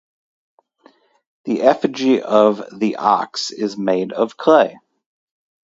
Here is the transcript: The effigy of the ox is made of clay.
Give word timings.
The 1.45 1.61
effigy 1.61 2.23
of 2.23 2.63
the 2.75 2.95
ox 2.95 3.51
is 3.51 3.77
made 3.77 4.13
of 4.13 4.35
clay. 4.35 4.79